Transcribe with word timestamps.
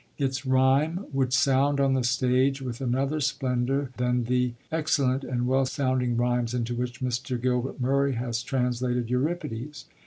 Its 0.17 0.47
rhyme 0.47 1.05
would 1.13 1.31
sound 1.31 1.79
on 1.79 1.93
the 1.93 2.03
stage 2.03 2.59
with 2.59 2.81
another 2.81 3.19
splendour 3.19 3.91
than 3.97 4.23
the 4.23 4.53
excellent 4.71 5.23
and 5.23 5.45
well 5.45 5.63
sounding 5.67 6.17
rhymes 6.17 6.55
into 6.55 6.73
which 6.73 7.01
Mr. 7.01 7.39
Gilbert 7.39 7.79
Murray 7.79 8.13
has 8.13 8.41
translated 8.41 9.11
Euripides. 9.11 9.85